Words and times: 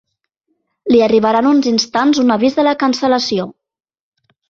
Li 0.93 1.01
arribarà 1.09 1.43
en 1.45 1.51
uns 1.51 1.69
instants 1.73 2.25
un 2.25 2.39
avís 2.39 2.59
de 2.61 2.69
la 2.71 2.77
cancel·lació. 2.87 3.51